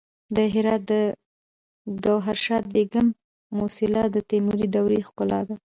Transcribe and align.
د 0.35 0.37
هرات 0.53 0.81
د 0.91 0.93
ګوهرشاد 2.03 2.63
بیګم 2.73 3.07
موسیلا 3.57 4.03
د 4.11 4.17
تیموري 4.29 4.67
دورې 4.75 4.99
ښکلا 5.07 5.41
ده 5.47 5.55